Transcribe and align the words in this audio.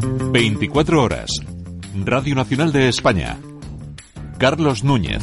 24 0.00 1.02
horas. 1.02 1.30
Radio 2.04 2.34
Nacional 2.34 2.72
de 2.72 2.88
España. 2.88 3.38
Carlos 4.38 4.84
Núñez. 4.84 5.22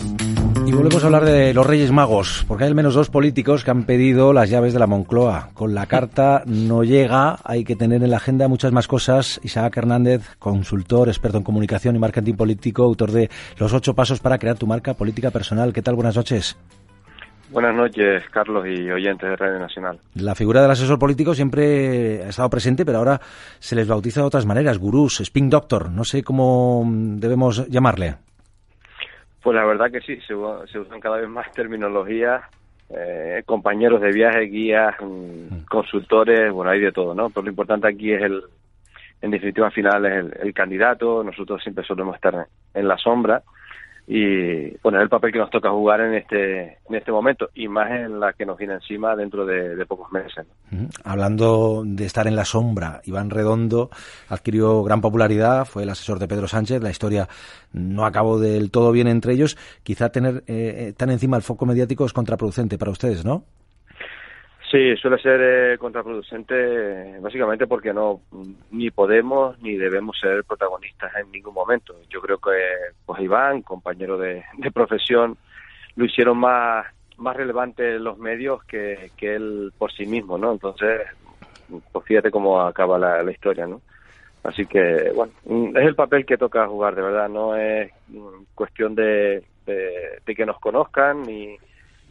Y 0.65 0.71
volvemos 0.71 1.03
a 1.03 1.05
hablar 1.05 1.25
de 1.25 1.53
los 1.53 1.65
Reyes 1.65 1.91
Magos, 1.91 2.43
porque 2.47 2.63
hay 2.63 2.69
al 2.69 2.75
menos 2.75 2.95
dos 2.95 3.09
políticos 3.09 3.63
que 3.63 3.71
han 3.71 3.83
pedido 3.83 4.33
las 4.33 4.49
llaves 4.49 4.73
de 4.73 4.79
la 4.79 4.87
Moncloa. 4.87 5.51
Con 5.53 5.75
la 5.75 5.85
carta 5.85 6.43
no 6.45 6.83
llega, 6.83 7.39
hay 7.43 7.63
que 7.63 7.75
tener 7.75 8.03
en 8.03 8.09
la 8.09 8.17
agenda 8.17 8.47
muchas 8.47 8.71
más 8.71 8.87
cosas. 8.87 9.39
Isaac 9.43 9.77
Hernández, 9.77 10.23
consultor, 10.39 11.07
experto 11.07 11.37
en 11.37 11.43
comunicación 11.43 11.95
y 11.95 11.99
marketing 11.99 12.33
político, 12.33 12.83
autor 12.83 13.11
de 13.11 13.29
Los 13.57 13.73
ocho 13.73 13.93
pasos 13.93 14.19
para 14.19 14.39
crear 14.39 14.57
tu 14.57 14.67
marca 14.67 14.93
política 14.93 15.31
personal. 15.31 15.71
¿Qué 15.71 15.81
tal? 15.81 15.95
Buenas 15.95 16.15
noches. 16.15 16.57
Buenas 17.55 17.73
noches, 17.73 18.21
Carlos 18.31 18.67
y 18.67 18.91
oyentes 18.91 19.29
de 19.29 19.37
Radio 19.37 19.57
Nacional. 19.59 19.97
La 20.15 20.35
figura 20.35 20.61
del 20.61 20.71
asesor 20.71 20.99
político 20.99 21.33
siempre 21.33 22.21
ha 22.21 22.27
estado 22.27 22.49
presente, 22.49 22.83
pero 22.83 22.97
ahora 22.97 23.17
se 23.59 23.77
les 23.77 23.87
bautiza 23.87 24.19
de 24.19 24.27
otras 24.27 24.45
maneras, 24.45 24.77
gurús, 24.77 25.21
spin 25.21 25.49
doctor, 25.49 25.89
no 25.89 26.03
sé 26.03 26.21
cómo 26.21 26.83
debemos 26.85 27.65
llamarle. 27.69 28.15
Pues 29.41 29.55
la 29.55 29.63
verdad 29.63 29.89
que 29.89 30.01
sí, 30.01 30.19
se, 30.27 30.35
usan 30.35 30.99
cada 30.99 31.15
vez 31.15 31.29
más 31.29 31.49
terminologías, 31.53 32.41
eh, 32.89 33.41
compañeros 33.45 34.01
de 34.01 34.11
viaje, 34.11 34.47
guías, 34.47 34.93
mm, 34.99 35.05
mm. 35.05 35.65
consultores, 35.69 36.51
bueno, 36.51 36.71
hay 36.71 36.81
de 36.81 36.91
todo, 36.91 37.15
¿no? 37.15 37.29
Pero 37.29 37.43
lo 37.43 37.51
importante 37.51 37.87
aquí 37.87 38.11
es 38.11 38.21
el, 38.21 38.43
en 39.21 39.31
definitiva 39.31 39.71
final 39.71 40.05
es 40.05 40.41
el 40.41 40.53
candidato, 40.53 41.23
nosotros 41.23 41.63
siempre 41.63 41.85
solemos 41.85 42.15
estar 42.15 42.47
en 42.73 42.85
la 42.85 42.97
sombra 42.97 43.43
y 44.07 44.77
bueno, 44.83 45.01
el 45.01 45.09
papel 45.09 45.31
que 45.31 45.39
nos 45.39 45.49
toca 45.49 45.71
jugar 45.71 46.01
en 46.01 46.13
este 46.13 46.77
en 46.87 46.95
este 46.95 47.11
momento 47.11 47.49
y 47.55 47.67
más 47.67 47.89
en 47.89 48.19
la 48.19 48.33
que 48.33 48.45
nos 48.45 48.57
viene 48.57 48.75
encima 48.75 49.15
dentro 49.15 49.45
de, 49.45 49.83
pocos 49.87 50.11
meses. 50.11 50.45
Hablando 51.03 51.83
de 51.85 52.05
estar 52.05 52.27
en 52.27 52.35
la 52.35 52.45
sombra, 52.45 53.01
Iván 53.05 53.31
Redondo 53.31 53.89
adquirió 54.29 54.83
gran 54.83 55.01
popularidad, 55.01 55.65
fue 55.65 55.83
el 55.83 55.89
asesor 55.89 56.19
de 56.19 56.27
Pedro 56.27 56.47
Sánchez, 56.47 56.81
la 56.83 56.91
historia 56.91 57.27
no 57.73 58.05
acabó 58.05 58.39
del 58.39 58.69
todo 58.69 58.91
bien 58.91 59.07
entre 59.07 59.33
ellos, 59.33 59.57
quizá 59.83 60.09
tener 60.09 60.43
eh, 60.47 60.93
tan 60.95 61.09
encima 61.09 61.37
el 61.37 61.43
foco 61.43 61.65
mediático 61.65 62.05
es 62.05 62.13
contraproducente 62.13 62.77
para 62.77 62.91
ustedes, 62.91 63.25
¿no? 63.25 63.43
Sí, 64.75 64.93
suele 64.97 65.17
ser 65.19 65.39
eh, 65.41 65.77
contraproducente 65.77 67.17
básicamente 67.21 67.65
porque 67.65 67.93
no 67.93 68.19
ni 68.71 68.91
podemos 68.91 69.57
ni 69.61 69.77
debemos 69.77 70.19
ser 70.19 70.43
protagonistas 70.43 71.15
en 71.15 71.31
ningún 71.31 71.53
momento. 71.53 71.95
Yo 72.09 72.19
creo 72.19 72.39
que 72.39 72.51
pues 73.05 73.21
Iván, 73.21 73.61
compañero 73.61 74.17
de, 74.17 74.43
profesión, 74.73 75.37
lo 75.95 76.03
hicieron 76.03 76.39
más 76.39 76.87
más 77.15 77.37
relevante 77.37 77.99
los 77.99 78.17
medios 78.17 78.65
que, 78.65 79.11
que 79.15 79.35
él 79.35 79.71
por 79.77 79.93
sí 79.93 80.05
mismo, 80.05 80.37
¿no? 80.37 80.51
Entonces, 80.51 81.03
pues 81.93 82.05
fíjate 82.05 82.29
cómo 82.29 82.59
acaba 82.59 82.99
la, 82.99 83.31
historia, 83.31 83.65
¿no? 83.67 83.81
Así 84.43 84.65
que, 84.65 85.09
bueno, 85.15 85.31
es 85.73 85.85
el 85.85 85.95
papel 85.95 86.25
que 86.25 86.37
toca 86.37 86.67
jugar, 86.67 86.95
de 86.95 87.01
verdad, 87.01 87.29
no 87.29 87.55
es 87.55 87.93
cuestión 88.53 88.93
de, 88.93 89.41
de 89.65 90.35
que 90.35 90.45
nos 90.45 90.59
conozcan 90.59 91.25
ni 91.25 91.57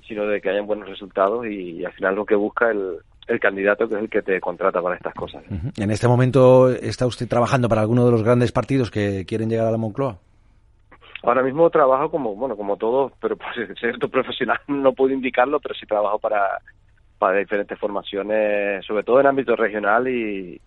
sino 0.07 0.27
de 0.27 0.41
que 0.41 0.51
hayan 0.51 0.67
buenos 0.67 0.89
resultados 0.89 1.47
y, 1.47 1.85
al 1.85 1.93
final 1.93 2.15
lo 2.15 2.25
que 2.25 2.35
busca 2.35 2.71
el, 2.71 2.99
el 3.27 3.41
candidato 3.41 3.89
que 3.89 3.95
es 3.95 4.01
el 4.01 4.11
que 4.11 4.23
te 4.23 4.41
contrata 4.41 4.83
para 4.83 4.97
estas 4.97 5.15
cosas. 5.15 5.43
En 5.77 5.91
este 5.91 6.09
momento 6.09 6.71
está 6.71 7.07
usted 7.07 7.29
trabajando 7.29 7.69
para 7.69 7.81
alguno 7.81 8.05
de 8.05 8.13
los 8.13 8.23
grandes 8.23 8.53
partidos 8.53 8.91
que 8.91 9.25
quieren 9.27 9.49
llegar 9.49 9.67
a 9.67 9.71
la 9.71 9.79
Moncloa. 9.79 10.19
Ahora 11.23 11.43
mismo 11.43 11.71
trabajo 11.71 12.11
como 12.11 12.35
bueno 12.35 12.55
como 12.57 12.77
todos, 12.77 13.13
pero 13.21 13.37
por 13.37 13.49
cierto 13.81 14.09
profesional 14.09 14.59
no 14.69 14.93
puedo 14.93 15.15
indicarlo, 15.15 15.59
pero 15.61 15.75
sí 15.75 15.87
trabajo 15.87 16.19
para 16.19 16.61
para 17.25 17.39
diferentes 17.39 17.79
formaciones, 17.79 18.85
sobre 18.85 19.03
todo 19.03 19.19
en 19.19 19.27
ámbito 19.27 19.57
regional 19.57 20.07
y, 20.07 20.61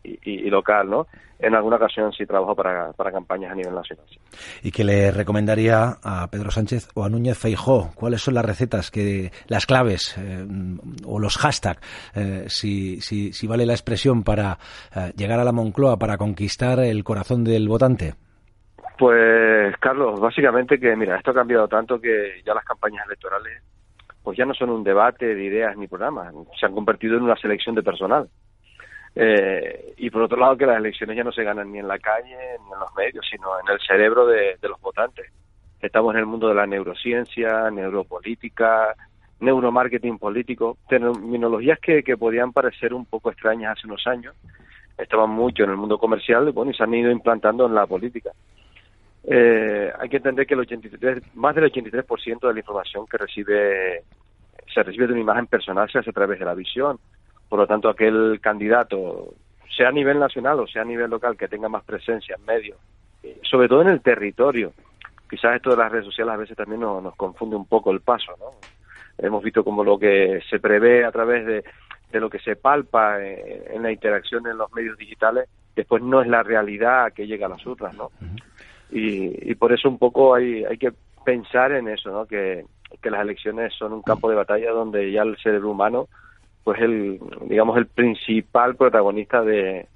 local, 0.49 0.89
¿no? 0.89 1.05
En 1.37 1.53
alguna 1.53 1.75
ocasión 1.75 2.11
sí 2.11 2.25
trabajo 2.25 2.55
para, 2.55 2.93
para 2.93 3.11
campañas 3.11 3.51
a 3.51 3.53
nivel 3.55 3.75
nacional. 3.75 4.07
¿Y 4.63 4.71
qué 4.71 4.83
le 4.83 5.11
recomendaría 5.11 5.97
a 6.03 6.27
Pedro 6.31 6.49
Sánchez 6.49 6.89
o 6.95 7.05
a 7.05 7.09
Núñez 7.09 7.37
Feijó? 7.37 7.91
¿Cuáles 7.93 8.23
son 8.23 8.33
las 8.33 8.43
recetas, 8.43 8.89
que 8.89 9.31
las 9.45 9.67
claves 9.67 10.17
eh, 10.17 10.47
o 11.05 11.19
los 11.19 11.37
hashtags, 11.37 11.79
eh, 12.15 12.45
si, 12.47 13.01
si, 13.01 13.33
si, 13.33 13.45
vale 13.45 13.67
la 13.67 13.73
expresión, 13.73 14.23
para 14.23 14.57
eh, 14.95 15.13
llegar 15.15 15.39
a 15.39 15.43
la 15.43 15.51
Moncloa, 15.51 15.97
para 15.99 16.17
conquistar 16.17 16.79
el 16.79 17.03
corazón 17.03 17.43
del 17.43 17.67
votante? 17.67 18.15
Pues, 18.97 19.77
Carlos, 19.77 20.19
básicamente 20.19 20.79
que, 20.79 20.95
mira, 20.95 21.17
esto 21.17 21.29
ha 21.29 21.35
cambiado 21.35 21.67
tanto 21.67 22.01
que 22.01 22.41
ya 22.43 22.55
las 22.55 22.65
campañas 22.65 23.05
electorales 23.05 23.61
pues 24.27 24.37
ya 24.37 24.43
no 24.43 24.53
son 24.53 24.71
un 24.71 24.83
debate 24.83 25.33
de 25.33 25.41
ideas 25.41 25.77
ni 25.77 25.87
programas, 25.87 26.33
se 26.59 26.65
han 26.65 26.73
convertido 26.73 27.15
en 27.15 27.23
una 27.23 27.37
selección 27.37 27.75
de 27.75 27.81
personal. 27.81 28.27
Eh, 29.15 29.93
y 29.95 30.09
por 30.09 30.23
otro 30.23 30.37
lado 30.37 30.57
que 30.57 30.65
las 30.65 30.79
elecciones 30.79 31.15
ya 31.15 31.23
no 31.23 31.31
se 31.31 31.45
ganan 31.45 31.71
ni 31.71 31.79
en 31.79 31.87
la 31.87 31.97
calle 31.97 32.35
ni 32.35 32.73
en 32.73 32.77
los 32.77 32.93
medios, 32.97 33.25
sino 33.31 33.57
en 33.57 33.73
el 33.73 33.79
cerebro 33.79 34.27
de, 34.27 34.57
los 34.63 34.81
votantes. 34.81 35.31
Estamos 35.79 36.13
en 36.13 36.19
el 36.19 36.25
mundo 36.25 36.49
de 36.49 36.55
la 36.55 36.67
neurociencia, 36.67 37.71
neuropolítica, 37.71 38.93
neuromarketing 39.39 40.17
político, 40.17 40.77
terminologías 40.89 41.79
que, 41.79 42.03
que 42.03 42.17
podían 42.17 42.51
parecer 42.51 42.93
un 42.93 43.05
poco 43.05 43.31
extrañas 43.31 43.77
hace 43.77 43.87
unos 43.87 44.05
años, 44.07 44.35
estaban 44.97 45.29
mucho 45.29 45.63
en 45.63 45.69
el 45.69 45.77
mundo 45.77 45.97
comercial 45.97 46.51
bueno, 46.51 46.71
y 46.71 46.73
se 46.73 46.83
han 46.83 46.93
ido 46.93 47.11
implantando 47.11 47.65
en 47.65 47.75
la 47.75 47.87
política. 47.87 48.31
Eh, 49.29 49.91
hay 49.99 50.07
que 50.07 50.17
entender 50.17 50.47
que 50.47 50.53
el 50.53 50.61
83, 50.61 51.35
más 51.35 51.53
del 51.53 51.69
83% 51.69 52.47
de 52.47 52.53
la 52.53 52.59
información 52.59 53.05
que 53.05 53.17
recibe 53.17 54.03
se 54.73 54.83
recibe 54.83 55.07
de 55.07 55.13
una 55.13 55.21
imagen 55.21 55.47
personal 55.47 55.89
se 55.89 55.99
hace 55.99 56.11
a 56.11 56.13
través 56.13 56.39
de 56.39 56.45
la 56.45 56.53
visión. 56.53 56.97
Por 57.49 57.59
lo 57.59 57.67
tanto, 57.67 57.89
aquel 57.89 58.39
candidato, 58.41 59.33
sea 59.75 59.89
a 59.89 59.91
nivel 59.91 60.19
nacional 60.19 60.59
o 60.59 60.67
sea 60.67 60.81
a 60.81 60.85
nivel 60.85 61.09
local, 61.09 61.35
que 61.37 61.47
tenga 61.47 61.69
más 61.69 61.83
presencia 61.83 62.35
en 62.37 62.45
medios, 62.45 62.77
eh, 63.23 63.39
sobre 63.43 63.67
todo 63.67 63.81
en 63.81 63.89
el 63.89 64.01
territorio. 64.01 64.73
Quizás 65.29 65.55
esto 65.55 65.71
de 65.71 65.77
las 65.77 65.91
redes 65.91 66.05
sociales 66.05 66.33
a 66.33 66.37
veces 66.37 66.55
también 66.55 66.81
nos, 66.81 67.15
confunde 67.15 67.55
un 67.55 67.65
poco 67.65 67.91
el 67.91 68.01
paso, 68.01 68.33
¿no? 68.39 68.51
Hemos 69.17 69.43
visto 69.43 69.63
como 69.63 69.83
lo 69.83 69.97
que 69.97 70.41
se 70.49 70.59
prevé 70.59 71.03
a 71.03 71.11
través 71.11 71.45
de, 71.45 71.63
lo 72.19 72.29
que 72.29 72.39
se 72.39 72.55
palpa 72.55 73.21
eh, 73.21 73.71
en, 73.73 73.83
la 73.83 73.91
interacción 73.91 74.47
en 74.47 74.57
los 74.57 74.71
medios 74.73 74.97
digitales, 74.97 75.49
después 75.75 76.01
no 76.01 76.21
es 76.21 76.27
la 76.27 76.43
realidad 76.43 77.11
que 77.13 77.27
llega 77.27 77.47
a 77.47 77.49
las 77.49 77.65
otras, 77.65 77.95
¿no? 77.95 78.11
Y, 78.91 79.53
por 79.55 79.73
eso 79.73 79.89
un 79.89 79.97
poco 79.97 80.33
hay, 80.35 80.63
hay 80.63 80.77
que 80.77 80.91
pensar 81.25 81.71
en 81.73 81.87
eso, 81.89 82.11
¿no? 82.11 82.25
Que, 82.25 82.65
que 83.01 83.11
las 83.11 83.21
elecciones 83.21 83.73
son 83.77 83.93
un 83.93 84.01
campo 84.01 84.29
de 84.29 84.35
batalla 84.35 84.71
donde 84.71 85.11
ya 85.11 85.23
el 85.23 85.37
cerebro 85.37 85.71
humano 85.71 86.07
pues 86.63 86.81
el 86.81 87.17
digamos 87.49 87.77
el 87.77 87.87
principal 87.87 88.75
protagonista 88.75 89.41
de, 89.41 89.87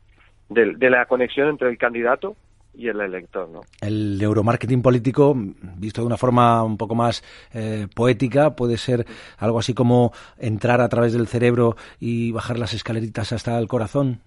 de, 0.48 0.90
la 0.90 1.06
conexión 1.06 1.50
entre 1.50 1.70
el 1.70 1.78
candidato 1.78 2.36
y 2.74 2.88
el 2.88 3.02
elector. 3.02 3.50
¿no? 3.50 3.62
El 3.82 4.18
neuromarketing 4.18 4.82
político, 4.82 5.36
visto 5.36 6.00
de 6.00 6.08
una 6.08 6.16
forma 6.16 6.64
un 6.64 6.78
poco 6.78 6.96
más 6.96 7.24
eh, 7.54 7.88
poética, 7.94 8.56
puede 8.56 8.78
ser 8.78 9.06
algo 9.38 9.60
así 9.60 9.74
como 9.74 10.14
entrar 10.38 10.80
a 10.80 10.90
través 10.90 11.12
del 11.12 11.28
cerebro 11.28 11.76
y 12.00 12.32
bajar 12.32 12.58
las 12.58 12.74
escaleritas 12.74 13.34
hasta 13.34 13.58
el 13.58 13.68
corazón. 13.68 14.22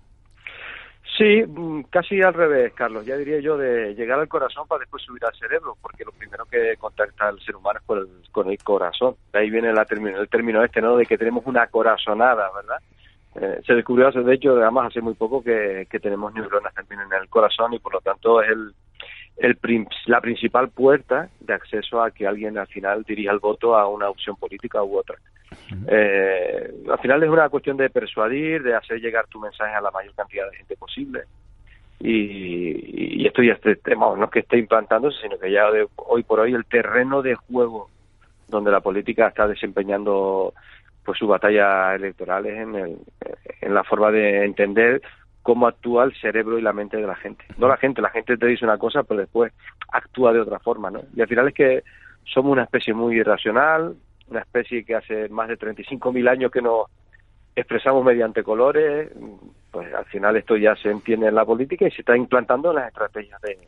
Sí, 1.17 1.45
mm, 1.47 1.83
casi 1.91 2.21
al 2.23 2.35
revés, 2.35 2.73
Carlos. 2.75 3.07
Ya 3.07 3.17
diría 3.17 3.39
yo 3.39 3.57
de 3.57 3.95
llegar 3.95 4.19
al 4.19 4.29
corazón 4.29 4.67
para 4.67 4.81
después 4.81 5.03
subir 5.03 5.25
al 5.25 5.35
cerebro, 5.37 5.77
porque 5.81 6.05
lo 6.05 6.11
primero 6.11 6.45
que 6.47 6.77
contacta 6.77 7.29
al 7.29 7.41
ser 7.41 7.55
humano 7.55 7.79
es 7.79 7.87
con 7.87 7.99
el, 7.99 8.09
con 8.33 8.51
el 8.51 8.59
corazón. 8.59 9.15
De 9.33 9.39
ahí 9.39 9.51
viene 9.51 9.73
la 9.73 9.87
el 9.89 10.29
término 10.29 10.65
este, 10.65 10.83
¿no? 10.83 10.97
De 10.97 11.07
que 11.07 11.17
tenemos 11.17 11.47
una 11.47 11.69
corazonada, 11.69 12.51
¿verdad? 12.55 12.79
Eh, 13.37 13.63
se 13.65 13.75
descubrió, 13.75 14.09
hace, 14.09 14.21
de 14.21 14.35
hecho, 14.35 14.57
además 14.57 14.89
hace 14.89 15.01
muy 15.01 15.15
poco 15.15 15.43
que, 15.43 15.87
tenemos 16.03 16.35
neuronas 16.35 16.75
también 16.75 17.01
en 17.01 17.13
el 17.21 17.29
corazón 17.29 17.75
y 17.75 17.79
por 17.79 17.95
lo 17.95 18.01
tanto 18.01 18.43
es 18.43 18.51
el, 18.51 18.75
el, 19.39 19.87
la 20.07 20.21
principal 20.21 20.71
puerta 20.71 21.29
de 21.41 21.55
acceso 21.55 22.03
a 22.03 22.11
que 22.11 22.27
alguien 22.27 22.59
al 22.59 22.69
final 22.69 23.03
dirija 23.03 23.33
el 23.33 23.39
voto 23.39 23.77
a 23.77 23.89
una 23.89 24.09
opción 24.09 24.37
política 24.37 24.83
u 24.83 24.99
otra. 24.99 25.17
Eh, 25.89 26.75
al 26.91 26.99
final 26.99 27.23
es 27.23 27.29
una 27.29 27.49
cuestión 27.49 27.77
de 27.77 27.91
persuadir, 27.91 28.63
de 28.63 28.75
hacer 28.75 29.01
llegar 29.01 29.27
tu 29.27 29.41
mensaje 29.41 29.75
a 29.75 29.81
la 29.81 29.91
mayor 29.91 30.15
cantidad 30.15 30.51
de 30.51 30.57
gente 30.57 30.77
posible. 30.77 31.23
Y, 32.01 33.27
esto 33.27 33.43
ya 33.43 33.55
este 33.55 33.77
tema 33.77 34.15
no 34.17 34.25
es 34.27 34.31
que 34.31 34.41
esté 34.41 34.59
implantándose, 34.59 35.19
sino 35.23 35.39
que 35.39 35.51
ya 35.51 35.71
de, 35.71 35.89
hoy 35.97 36.23
por 36.23 36.41
hoy 36.41 36.53
el 36.53 36.67
terreno 36.67 37.23
de 37.23 37.35
juego 37.35 37.89
donde 38.49 38.71
la 38.71 38.81
política 38.81 39.29
está 39.29 39.49
desempeñando 39.49 40.53
pues 41.05 41.19
sus 41.19 41.29
batallas 41.29 41.97
electorales 41.97 42.55
en, 42.59 42.75
el, 42.75 42.99
en 43.61 43.75
la 43.75 43.83
forma 43.85 44.11
de 44.11 44.45
entender 44.45 45.03
cómo 45.43 45.67
actúa 45.67 46.05
el 46.05 46.15
cerebro 46.15 46.59
y 46.59 46.63
la 46.63 46.73
mente 46.73 46.97
de 46.97 47.07
la 47.07 47.17
gente. 47.17 47.45
No 47.59 47.69
la 47.69 47.77
gente, 47.77 48.01
la 48.01 48.11
gente 48.11 48.37
te 48.37 48.47
dice 48.47 48.65
una 48.65 48.79
cosa, 48.79 49.03
pero 49.03 49.21
después 49.21 49.53
actúa 49.93 50.33
de 50.33 50.41
otra 50.41 50.59
forma, 50.59 50.91
¿no? 50.91 51.03
Y 51.15 51.21
al 51.21 51.29
final 51.29 51.49
es 51.49 51.55
que 51.55 51.83
somos 52.25 52.53
una 52.53 52.65
especie 52.65 52.95
muy 52.95 53.17
irracional, 53.17 53.95
una 54.29 54.41
especie 54.41 54.85
que 54.85 54.95
hace 54.95 55.29
más 55.29 55.49
de 55.49 55.59
35.000 55.59 56.29
años 56.29 56.51
que 56.51 56.63
nos 56.63 56.87
expresamos 57.57 58.05
mediante 58.05 58.43
colores, 58.43 59.11
pues 59.71 59.93
al 59.95 60.05
final 60.07 60.37
esto 60.37 60.57
ya 60.57 60.75
se 60.77 60.91
entiende 60.91 61.29
en 61.29 61.35
la 61.35 61.45
política 61.45 61.87
y 61.87 61.91
se 61.91 62.01
está 62.01 62.17
implantando 62.17 62.71
en 62.71 62.77
las 62.77 62.89
estrategias 62.89 63.41
de, 63.43 63.59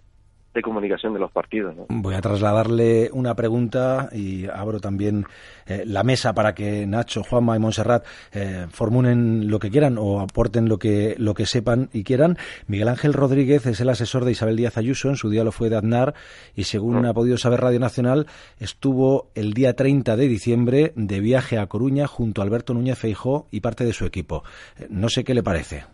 de 0.56 0.62
comunicación 0.62 1.12
de 1.12 1.20
los 1.20 1.30
partidos. 1.30 1.76
Voy 1.88 2.14
a 2.14 2.20
trasladarle 2.20 3.10
una 3.12 3.34
pregunta 3.34 4.08
y 4.10 4.46
abro 4.48 4.80
también 4.80 5.26
eh, 5.66 5.84
la 5.86 6.02
mesa 6.02 6.32
para 6.32 6.54
que 6.54 6.86
Nacho, 6.86 7.22
Juanma 7.22 7.54
y 7.56 7.60
Montserrat 7.60 8.04
eh, 8.32 8.66
formulen 8.70 9.50
lo 9.50 9.58
que 9.58 9.70
quieran 9.70 9.98
o 9.98 10.20
aporten 10.20 10.68
lo 10.68 10.78
que, 10.78 11.14
lo 11.18 11.34
que 11.34 11.46
sepan 11.46 11.90
y 11.92 12.04
quieran. 12.04 12.38
Miguel 12.66 12.88
Ángel 12.88 13.12
Rodríguez 13.12 13.66
es 13.66 13.80
el 13.80 13.90
asesor 13.90 14.24
de 14.24 14.32
Isabel 14.32 14.56
Díaz 14.56 14.78
Ayuso, 14.78 15.10
en 15.10 15.16
su 15.16 15.28
día 15.28 15.44
lo 15.44 15.52
fue 15.52 15.68
de 15.68 15.76
Aznar 15.76 16.14
y 16.54 16.64
según 16.64 17.04
ha 17.04 17.12
podido 17.12 17.36
saber 17.36 17.60
Radio 17.60 17.78
Nacional, 17.78 18.26
estuvo 18.58 19.28
el 19.34 19.52
día 19.52 19.76
30 19.76 20.16
de 20.16 20.28
diciembre 20.28 20.92
de 20.96 21.20
viaje 21.20 21.58
a 21.58 21.66
Coruña 21.66 22.06
junto 22.06 22.40
a 22.40 22.44
Alberto 22.44 22.72
Núñez 22.72 22.98
Feijó 22.98 23.46
y 23.50 23.60
parte 23.60 23.84
de 23.84 23.92
su 23.92 24.06
equipo. 24.06 24.42
Eh, 24.78 24.86
no 24.88 25.10
sé 25.10 25.22
qué 25.22 25.34
le 25.34 25.42
parece. 25.42 25.84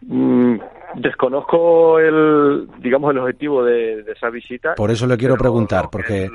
Mm, 0.00 0.56
desconozco 0.94 1.98
el, 1.98 2.68
digamos, 2.80 3.10
el 3.10 3.18
objetivo 3.18 3.64
de, 3.64 4.00
esa 4.00 4.30
visita. 4.30 4.74
Por 4.74 4.90
eso 4.90 5.06
le 5.06 5.16
quiero 5.16 5.36
preguntar, 5.36 5.88
porque, 5.90 6.28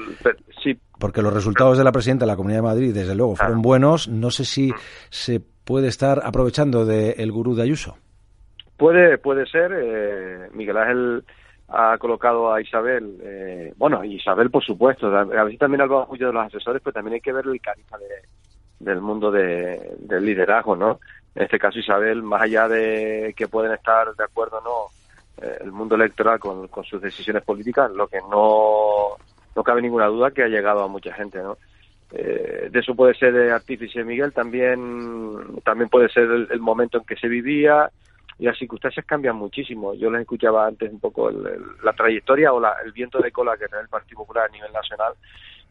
sí, 0.63 0.77
porque 0.99 1.21
los 1.21 1.33
resultados 1.33 1.77
de 1.77 1.83
la 1.83 1.91
presidenta 1.91 2.25
de 2.25 2.31
la 2.31 2.35
Comunidad 2.35 2.59
de 2.59 2.67
Madrid, 2.67 2.93
desde 2.93 3.15
luego, 3.15 3.35
fueron 3.35 3.61
buenos. 3.61 4.07
No 4.07 4.31
sé 4.31 4.45
si 4.45 4.71
mm. 4.71 4.75
se 5.09 5.41
puede 5.63 5.87
estar 5.87 6.21
aprovechando 6.23 6.85
del 6.85 7.31
gurú 7.31 7.55
de 7.55 7.63
Ayuso. 7.63 7.97
Puede, 8.77 9.17
puede 9.17 9.45
ser. 9.45 9.71
Eh, 9.73 10.49
Miguel 10.53 10.77
Ángel 10.77 11.23
ha 11.75 11.97
colocado 11.97 12.53
a 12.53 12.61
Isabel, 12.61 13.17
eh, 13.23 13.73
bueno, 13.77 14.03
Isabel 14.03 14.51
por 14.51 14.63
supuesto, 14.63 15.07
a 15.07 15.43
veces 15.43 15.59
también 15.59 15.81
hablamos 15.81 16.07
mucho 16.07 16.27
de 16.27 16.33
los 16.33 16.45
asesores, 16.45 16.81
pero 16.83 16.93
también 16.93 17.15
hay 17.15 17.21
que 17.21 17.33
ver 17.33 17.45
el 17.47 17.59
carisma 17.59 17.97
del 18.79 19.01
mundo 19.01 19.31
de, 19.31 19.95
del 19.97 20.23
liderazgo, 20.23 20.75
¿no? 20.75 20.99
En 21.35 21.43
este 21.43 21.59
caso 21.59 21.79
Isabel, 21.79 22.21
más 22.21 22.41
allá 22.41 22.67
de 22.67 23.33
que 23.35 23.47
pueden 23.47 23.73
estar 23.73 24.15
de 24.15 24.23
acuerdo 24.23 24.59
o 24.59 24.61
no 24.61 25.45
eh, 25.45 25.57
el 25.61 25.71
mundo 25.71 25.95
electoral 25.95 26.39
con, 26.39 26.69
sus 26.83 27.01
decisiones 27.01 27.43
políticas, 27.43 27.91
lo 27.91 28.07
que 28.07 28.19
no, 28.29 29.17
no 29.55 29.63
cabe 29.63 29.81
ninguna 29.81 30.07
duda 30.07 30.31
que 30.31 30.43
ha 30.43 30.47
llegado 30.47 30.83
a 30.83 30.87
mucha 30.87 31.13
gente, 31.13 31.41
¿no? 31.41 31.57
Eh, 32.11 32.69
de 32.71 32.79
eso 32.79 32.93
puede 32.93 33.15
ser 33.15 33.33
de 33.33 33.51
artífice 33.51 34.03
Miguel, 34.03 34.31
también, 34.31 35.59
también 35.63 35.89
puede 35.89 36.09
ser 36.09 36.29
el, 36.51 36.59
momento 36.59 36.99
en 36.99 37.05
que 37.05 37.15
se 37.15 37.27
vivía 37.27 37.89
y 38.37 38.45
las 38.45 38.57
circunstancias 38.59 39.03
cambian 39.03 39.35
muchísimo. 39.35 39.95
Yo 39.95 40.11
les 40.11 40.21
escuchaba 40.21 40.67
antes 40.67 40.91
un 40.91 40.99
poco 40.99 41.31
la 41.31 41.93
trayectoria 41.93 42.53
o 42.53 42.59
la, 42.59 42.75
el 42.85 42.91
viento 42.91 43.17
de 43.19 43.31
cola 43.31 43.57
que 43.57 43.65
tiene 43.65 43.81
el 43.81 43.89
Partido 43.89 44.19
Popular 44.19 44.47
a 44.47 44.51
nivel 44.51 44.71
nacional 44.71 45.13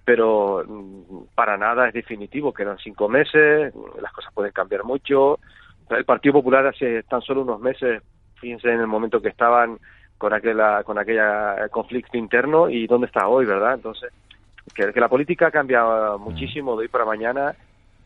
pero 0.04 0.64
mm, 0.66 1.34
para 1.34 1.56
nada 1.56 1.88
es 1.88 1.94
definitivo, 1.94 2.52
quedan 2.52 2.78
cinco 2.78 3.08
meses, 3.08 3.72
las 4.00 4.12
cosas 4.12 4.32
pueden 4.34 4.52
cambiar 4.52 4.84
mucho. 4.84 5.38
El 5.90 6.04
Partido 6.04 6.34
Popular 6.34 6.66
hace 6.66 7.02
tan 7.04 7.20
solo 7.22 7.42
unos 7.42 7.60
meses, 7.60 8.02
fíjense 8.40 8.68
en 8.68 8.80
el 8.80 8.86
momento 8.86 9.20
que 9.20 9.28
estaban 9.28 9.78
con 10.18 10.32
aquella, 10.32 10.82
con 10.84 10.98
aquella 10.98 11.68
conflicto 11.70 12.16
interno 12.16 12.68
y 12.68 12.86
dónde 12.86 13.06
está 13.06 13.28
hoy, 13.28 13.44
¿verdad? 13.44 13.74
Entonces, 13.74 14.12
que, 14.74 14.92
la 15.00 15.08
política 15.08 15.50
cambia 15.50 15.84
muchísimo 16.18 16.76
de 16.76 16.82
hoy 16.82 16.88
para 16.88 17.04
mañana 17.04 17.54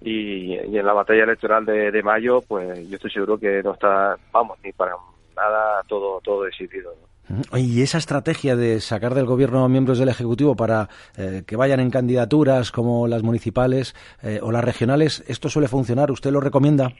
y, 0.01 0.55
y 0.55 0.79
en 0.79 0.87
la 0.87 0.93
batalla 0.93 1.25
electoral 1.25 1.65
de, 1.65 1.91
de, 1.91 2.03
mayo, 2.03 2.43
pues 2.47 2.89
yo 2.89 2.97
estoy 2.97 3.11
seguro 3.11 3.39
que 3.39 3.63
no 3.63 3.73
está, 3.73 4.17
vamos, 4.33 4.59
ni 4.65 4.73
para 4.73 4.93
nada 5.37 5.83
todo, 5.87 6.21
todo 6.23 6.45
decidido. 6.45 6.93
¿no? 7.01 7.16
Y 7.55 7.83
esa 7.83 7.99
estrategia 7.99 8.55
de 8.55 8.81
sacar 8.81 9.15
del 9.15 9.27
gobierno 9.27 9.65
a 9.65 9.69
miembros 9.69 9.99
del 9.99 10.09
Ejecutivo 10.09 10.55
para 10.55 10.89
eh, 11.17 11.43
que 11.47 11.57
vayan 11.57 11.81
en 11.81 11.91
candidaturas 11.91 12.71
como 12.71 13.09
las 13.09 13.23
municipales 13.23 13.95
eh, 14.23 14.39
o 14.43 14.53
las 14.53 14.65
regionales, 14.65 15.25
¿esto 15.27 15.49
suele 15.49 15.69
funcionar? 15.69 16.11
¿Usted 16.11 16.31
lo 16.31 16.41
recomienda? 16.41 16.93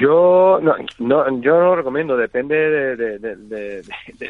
Yo 0.00 0.58
no, 0.62 0.74
no 1.00 1.40
yo 1.40 1.52
no 1.52 1.66
lo 1.66 1.76
recomiendo, 1.76 2.16
depende 2.16 2.96
de, 2.96 3.82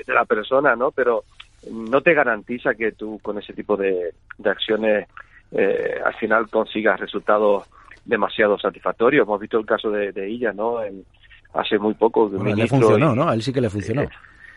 la 0.09 0.25
persona, 0.25 0.75
¿no? 0.75 0.91
Pero 0.91 1.25
no 1.71 2.01
te 2.01 2.15
garantiza 2.15 2.75
que 2.75 2.93
tú 2.93 3.21
con 3.23 3.39
ese 3.39 3.53
tipo 3.53 3.77
de, 3.77 4.13
acciones 4.45 5.07
eh, 5.53 6.01
al 6.05 6.15
final 6.15 6.49
consigas 6.51 6.99
resultados 6.99 7.65
demasiado 8.05 8.59
satisfactorios. 8.59 9.25
Hemos 9.25 9.41
visto 9.41 9.59
el 9.59 9.67
caso 9.67 9.89
de, 9.91 10.13
ella, 10.27 10.53
¿no? 10.53 10.79
hace 11.55 11.79
muy 11.79 11.95
poco. 11.95 12.29
Bueno, 12.29 12.57
le 12.57 12.67
funcionó, 12.67 13.15
¿no? 13.15 13.29
A 13.29 13.35
él 13.35 13.43
sí 13.43 13.53
que 13.53 13.61
le 13.61 13.71
funcionó 13.71 14.09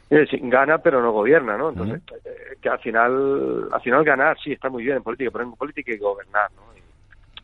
gana 0.10 0.80
pero 0.80 1.02
no 1.02 1.12
gobierna, 1.12 1.58
¿no? 1.58 1.70
Entonces, 1.70 2.02
eh, 2.26 2.58
que 2.62 2.70
al 2.70 2.80
final, 2.80 3.70
al 3.72 3.82
final 3.82 4.04
ganar 4.04 4.38
sí 4.44 4.52
está 4.52 4.70
muy 4.70 4.84
bien 4.84 4.98
en 4.98 5.04
política, 5.04 5.30
pero 5.32 5.44
en 5.44 5.52
política 5.54 5.92
hay 5.92 5.98
que 5.98 6.04
gobernar, 6.04 6.50
¿no? 6.56 6.70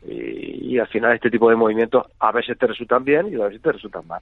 Y, 0.08 0.78
al 0.78 0.88
final 0.88 1.14
este 1.14 1.30
tipo 1.30 1.48
de 1.48 1.56
movimientos 1.56 2.04
a 2.20 2.30
veces 2.30 2.58
te 2.58 2.66
resultan 2.66 3.02
bien 3.02 3.28
y 3.28 3.40
a 3.40 3.46
veces 3.46 3.62
te 3.62 3.72
resultan 3.72 4.06
mal. 4.06 4.20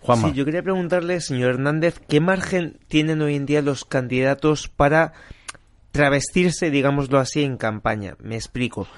Juanma. 0.00 0.28
Sí, 0.28 0.34
yo 0.34 0.44
quería 0.44 0.62
preguntarle, 0.62 1.20
señor 1.20 1.50
Hernández, 1.50 2.00
¿qué 2.00 2.20
margen 2.20 2.76
tienen 2.88 3.22
hoy 3.22 3.36
en 3.36 3.46
día 3.46 3.62
los 3.62 3.84
candidatos 3.84 4.68
para 4.68 5.12
travestirse, 5.92 6.70
digámoslo 6.70 7.18
así, 7.18 7.44
en 7.44 7.56
campaña? 7.56 8.14
Me 8.18 8.34
explico. 8.34 8.88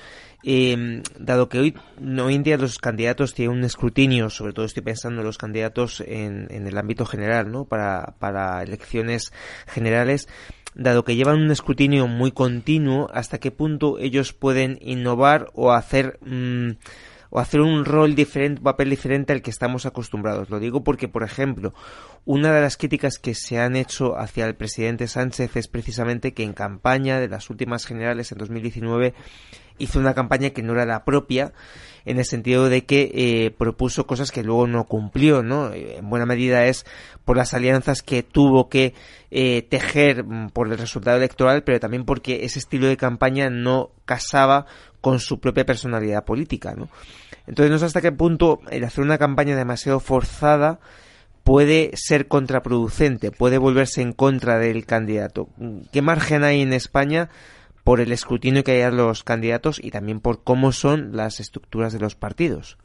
Eh, 0.43 1.03
dado 1.19 1.49
que 1.49 1.59
hoy, 1.59 1.75
hoy 2.01 2.35
en 2.35 2.43
día 2.43 2.57
los 2.57 2.79
candidatos 2.79 3.35
tienen 3.35 3.59
un 3.59 3.65
escrutinio, 3.65 4.31
sobre 4.31 4.53
todo 4.53 4.65
estoy 4.65 4.83
pensando 4.83 5.21
en 5.21 5.27
los 5.27 5.39
candidatos 5.39 6.03
en, 6.07 6.49
el 6.51 6.79
ámbito 6.79 7.05
general, 7.05 7.51
¿no? 7.51 7.67
Para, 7.67 8.15
para 8.19 8.63
elecciones 8.63 9.33
generales, 9.67 10.29
dado 10.75 11.05
que 11.05 11.17
llevan 11.17 11.41
un 11.41 11.51
escrutinio 11.51 12.07
muy 12.07 12.33
continuo, 12.33 13.11
hasta 13.13 13.39
qué 13.39 13.51
punto 13.51 13.99
ellos 13.99 14.33
pueden 14.33 14.79
innovar 14.81 15.51
o 15.55 15.73
hacer 15.73 16.19
mm, 16.23 16.71
o 17.31 17.39
hacer 17.39 17.61
un 17.61 17.85
rol 17.85 18.15
diferente, 18.15 18.59
un 18.59 18.65
papel 18.65 18.91
diferente 18.91 19.33
al 19.33 19.41
que 19.41 19.51
estamos 19.51 19.87
acostumbrados. 19.87 20.51
Lo 20.51 20.59
digo 20.59 20.83
porque, 20.83 21.09
por 21.09 21.23
ejemplo, 21.23 21.73
una 22.25 22.53
de 22.53 22.61
las 22.61 22.77
críticas 22.77 23.19
que 23.19 23.35
se 23.35 23.59
han 23.59 23.77
hecho 23.77 24.19
hacia 24.19 24.47
el 24.47 24.57
presidente 24.57 25.07
Sánchez 25.07 25.57
es 25.57 25.69
precisamente 25.69 26.35
que 26.35 26.43
en 26.43 26.53
campaña 26.53 27.21
de 27.21 27.29
las 27.29 27.49
últimas 27.49 27.87
generales 27.87 28.33
en 28.33 28.39
2019 28.39 29.15
hizo 29.81 29.99
una 29.99 30.15
campaña 30.15 30.50
que 30.50 30.62
no 30.62 30.73
era 30.75 30.87
la 30.87 31.05
propia 31.05 31.53
en 32.05 32.19
el 32.19 32.25
sentido 32.25 32.69
de 32.69 32.85
que 32.85 33.11
eh, 33.15 33.50
propuso 33.50 34.06
cosas 34.06 34.31
que 34.31 34.43
luego 34.43 34.67
no 34.67 34.85
cumplió, 34.85 35.43
¿no? 35.43 35.73
En 35.73 36.09
buena 36.09 36.27
medida 36.27 36.67
es 36.67 36.87
por 37.25 37.37
las 37.37 37.55
alianzas 37.55 38.03
que 38.03 38.23
tuvo 38.23 38.69
que 38.69 38.94
eh, 39.31 39.62
tejer 39.62 40.25
mm, 40.25 40.50
por 40.50 40.69
el 40.69 40.79
resultado 40.79 41.17
electoral, 41.17 41.62
pero 41.62 41.81
también 41.81 42.05
porque 42.05 42.44
ese 42.44 42.59
estilo 42.59 42.87
de 42.87 42.97
campaña 42.97 43.50
no 43.50 43.91
casaba 44.05 44.67
con 45.00 45.19
su 45.19 45.41
propia 45.41 45.67
personalidad 45.67 46.25
política, 46.25 46.75
¿no? 46.75 46.88
Entonces 47.47 47.71
no 47.71 47.79
sé 47.79 47.87
hasta 47.87 48.00
qué 48.00 48.12
punto 48.12 48.61
el 48.71 48.85
hacer 48.85 49.05
una 49.05 49.19
campaña 49.19 49.56
demasiado 49.56 50.00
forzada 50.00 50.79
puede 51.44 51.91
ser 51.94 52.29
contraproducente, 52.29 53.31
puede 53.31 53.59
volverse 53.59 54.03
en 54.03 54.12
contra 54.12 54.59
del 54.59 54.87
candidato. 54.87 55.49
¿Qué 55.91 56.03
margen 56.03 56.44
hay 56.44 56.61
en 56.61 56.73
España 56.73 57.31
por 57.91 58.01
el 58.01 58.13
escrutinio 58.13 58.63
que 58.63 58.71
hay 58.71 58.83
a 58.83 58.93
los 58.93 59.25
candidatos 59.25 59.83
y 59.83 59.91
también 59.91 60.21
por 60.21 60.45
cómo 60.45 60.71
son 60.71 61.17
las 61.17 61.41
estructuras 61.41 61.93
de 61.93 61.99
los 61.99 62.15
partidos? 62.15 62.79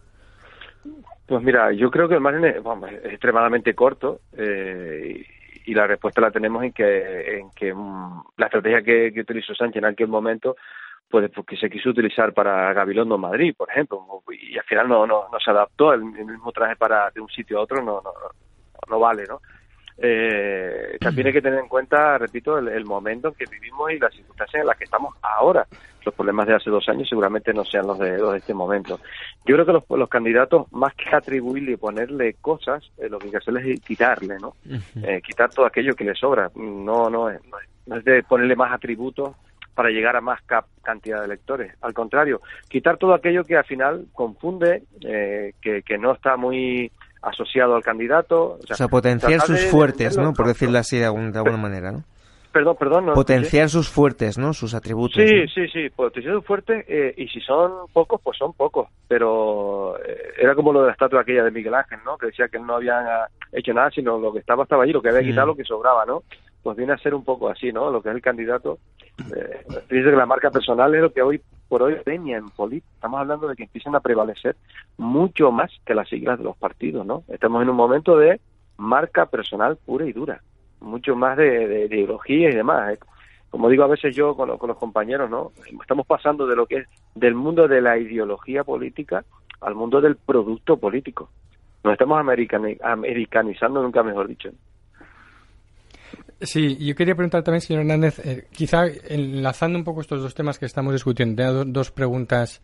Pues 1.28 1.44
mira, 1.44 1.72
yo 1.74 1.92
creo 1.92 2.10
que 2.10 2.16
el 2.16 2.22
margen 2.22 2.44
es, 2.44 2.56
extremadamente 3.04 3.76
corto 3.76 4.22
eh, 4.36 5.24
y 5.64 5.74
la 5.76 5.86
respuesta 5.86 6.22
la 6.22 6.32
tenemos 6.32 6.64
en 6.64 6.72
que, 6.74 7.38
en 7.38 7.52
que 7.52 7.72
mm, 7.72 8.24
la 8.38 8.48
estrategia 8.48 8.82
que, 8.82 9.22
utilizó 9.22 9.54
Sánchez 9.54 9.78
en 9.78 9.86
aquel 9.86 10.08
momento 10.08 10.56
pues 11.08 11.30
porque 11.30 11.56
se 11.56 11.70
quiso 11.70 11.92
utilizar 11.92 12.34
para 12.34 12.74
Gabilondo 12.74 13.20
Madrid, 13.20 13.54
por 13.56 13.70
ejemplo, 13.70 14.24
y 14.32 14.58
al 14.58 14.66
final 14.66 14.90
no, 14.90 15.06
no, 15.06 15.28
se 15.38 15.52
adaptó, 15.52 15.94
el, 15.94 16.04
mismo 16.04 16.52
traje 16.52 16.78
para 16.78 17.12
de 17.12 17.22
un 17.22 17.30
sitio 17.30 17.60
a 17.60 17.62
otro 17.62 17.84
no, 17.84 18.02
no, 18.04 18.12
no 18.90 19.00
vale, 19.00 19.26
¿no? 19.30 19.40
Eh, 19.98 20.98
también 21.00 21.28
hay 21.28 21.34
que 21.34 21.42
tener 21.42 21.60
en 21.60 21.68
cuenta, 21.68 22.18
repito, 22.18 22.58
el, 22.58 22.86
momento 22.86 23.30
en 23.30 23.34
que 23.36 23.46
vivimos 23.46 23.92
y 23.92 24.00
las 24.00 24.14
circunstancias 24.14 24.62
en 24.62 24.68
las 24.68 24.78
que 24.78 24.84
estamos 24.84 25.16
ahora. 25.22 25.66
Los 26.06 26.14
problemas 26.14 26.46
de 26.46 26.54
hace 26.54 26.70
dos 26.70 26.88
años 26.88 27.10
seguramente 27.10 27.52
no 27.54 27.66
sean 27.66 27.88
los 27.88 27.98
de, 27.98 28.18
los 28.18 28.34
de 28.34 28.38
este 28.40 28.54
momento. 28.54 29.00
Yo 29.46 29.56
creo 29.56 29.66
que 29.66 29.74
los, 29.74 29.84
los 29.90 30.10
candidatos, 30.10 30.72
más 30.72 30.94
que 30.94 31.16
atribuirle 31.16 31.72
y 31.72 31.78
ponerle 31.78 32.36
cosas, 32.36 32.84
eh, 32.98 33.10
lo 33.10 33.18
que 33.18 33.26
hay 33.26 33.32
que 33.32 33.38
hacer 33.38 33.58
es 33.58 33.82
quitarle, 33.82 34.38
¿no? 34.40 34.54
Eh, 35.02 35.22
quitar 35.26 35.50
todo 35.50 35.66
aquello 35.66 35.96
que 35.96 36.04
le 36.04 36.14
sobra. 36.14 36.52
No, 36.56 37.10
no 37.10 37.30
es, 37.30 37.40
no 37.88 37.98
es 37.98 38.06
de 38.06 38.22
ponerle 38.24 38.56
más 38.56 38.72
atributos 38.72 39.36
para 39.74 39.90
llegar 39.90 40.16
a 40.16 40.22
más 40.22 40.42
cantidad 40.84 41.20
de 41.20 41.26
electores. 41.26 41.74
Al 41.82 41.94
contrario, 41.94 42.42
quitar 42.70 42.98
todo 42.98 43.14
aquello 43.14 43.44
que 43.44 43.58
al 43.58 43.66
final 43.66 44.06
confunde, 44.14 44.84
eh, 45.02 45.54
que, 45.62 45.82
que 45.82 45.98
no 45.98 46.14
está 46.14 46.38
muy 46.38 46.92
asociado 47.26 47.76
al 47.76 47.84
candidato. 47.84 48.60
O 48.70 48.76
sea, 48.76 48.88
potenciar 48.88 49.42
sus 49.42 49.66
fuertes, 49.66 50.18
¿no? 50.18 50.34
Por 50.34 50.48
decirlo 50.48 50.78
así 50.78 50.98
de, 50.98 51.06
alguna 51.06 51.58
manera, 51.58 51.92
¿no? 51.92 52.04
Perdón, 52.52 52.78
perdón. 52.80 53.06
potenciar 53.14 53.68
sus 53.68 53.90
fuertes, 53.90 54.38
¿no? 54.38 54.54
Sus 54.54 54.74
atributos. 54.74 55.22
Sí, 55.22 55.46
sí, 55.54 55.68
sí, 55.68 55.90
potenciar 55.90 56.36
sus 56.36 56.46
fuertes 56.46 56.86
eh, 56.88 57.14
y 57.18 57.28
si 57.28 57.42
son 57.42 57.88
pocos, 57.92 58.22
pues 58.24 58.38
son 58.38 58.54
pocos. 58.54 58.88
Pero 59.10 59.98
eh, 60.00 60.34
era 60.40 60.56
como 60.56 60.72
lo 60.72 60.80
de 60.80 60.88
la 60.88 60.94
estatua 60.94 61.22
aquella 61.22 61.44
de 61.44 61.52
Miguel 61.52 61.74
Ángel, 61.74 62.00
¿no? 62.06 62.18
Que 62.18 62.28
decía 62.28 62.48
que 62.48 62.56
él 62.56 62.66
no 62.66 62.76
había 62.76 63.28
hecho 63.52 63.74
nada, 63.74 63.92
sino 63.92 64.18
lo 64.18 64.32
que 64.32 64.40
estaba 64.40 64.64
estaba 64.64 64.84
allí, 64.84 64.94
lo 64.94 65.02
que 65.02 65.10
había 65.10 65.22
mm. 65.22 65.26
quitado, 65.26 65.48
lo 65.48 65.56
que 65.56 65.66
sobraba, 65.66 66.06
¿no? 66.06 66.24
Pues 66.64 66.78
viene 66.78 66.94
a 66.94 66.98
ser 66.98 67.14
un 67.14 67.26
poco 67.26 67.50
así, 67.50 67.74
¿no? 67.74 67.92
Lo 67.92 68.02
que 68.02 68.08
es 68.08 68.16
el 68.16 68.22
candidato. 68.22 68.78
Eh, 69.36 69.66
dice 69.90 70.10
que 70.12 70.16
la 70.16 70.26
marca 70.26 70.50
personal 70.50 70.96
es 70.96 71.02
lo 71.02 71.12
que 71.12 71.22
hoy 71.22 71.42
por 71.68 71.84
hoy 71.84 71.96
peña 72.04 72.38
en 72.38 72.50
política. 72.50 72.92
Estamos 72.96 73.20
hablando 73.20 73.48
de 73.48 73.56
que 73.56 73.64
empiezan 73.64 73.96
a 73.96 74.00
prevalecer 74.00 74.56
mucho 74.98 75.52
más 75.52 75.72
que 75.86 75.96
las 75.96 76.10
siglas 76.10 76.38
de 76.38 76.44
los 76.44 76.58
partidos, 76.58 77.06
¿no? 77.06 77.24
Estamos 77.28 77.62
en 77.62 77.70
un 77.70 77.76
momento 77.76 78.18
de 78.18 78.40
marca 78.78 79.26
personal 79.26 79.78
pura 79.78 80.06
y 80.06 80.14
dura 80.14 80.42
mucho 80.82 81.16
más 81.16 81.38
de, 81.38 81.88
ideología 81.90 82.50
y 82.50 82.56
demás. 82.56 82.94
¿eh? 82.94 83.00
Como 83.50 83.70
digo 83.70 83.84
a 83.84 83.88
veces 83.88 84.16
yo 84.16 84.36
con, 84.36 84.58
con, 84.58 84.68
los 84.68 84.78
compañeros, 84.78 85.30
¿no? 85.30 85.52
Estamos 85.82 86.06
pasando 86.06 86.48
de 86.48 86.56
lo 86.56 86.66
que 86.66 86.78
es 86.78 86.88
del 87.16 87.36
mundo 87.36 87.68
de 87.68 87.82
la 87.82 87.98
ideología 87.98 88.64
política 88.64 89.26
al 89.62 89.76
mundo 89.76 90.02
del 90.02 90.16
producto 90.16 90.78
político. 90.78 91.30
Nos 91.84 91.94
estamos 91.94 92.20
americanizando, 92.20 93.82
nunca 93.82 94.04
mejor 94.04 94.28
dicho. 94.28 94.50
Sí, 96.42 96.76
yo 96.78 96.96
quería 96.96 97.16
preguntar 97.16 97.44
también, 97.44 97.62
señor 97.62 97.82
Hernández, 97.82 98.20
eh, 98.20 98.48
quizá 98.52 98.88
enlazando 99.08 99.80
un 99.80 99.86
poco 99.86 100.02
estos 100.02 100.22
dos 100.22 100.36
temas 100.36 100.60
que 100.60 100.66
estamos 100.66 100.94
discutiendo, 100.94 101.42
tengo 101.42 101.66
dos 101.66 101.92
preguntas. 101.92 102.62